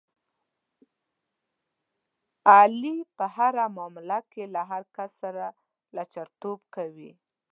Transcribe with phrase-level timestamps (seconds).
[2.53, 5.45] علي په هره معامله کې له هر کس سره
[5.95, 7.11] لچرتوب کوي.